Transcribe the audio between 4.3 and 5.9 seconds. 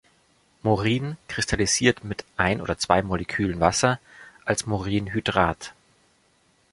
als Morin-Hydrat.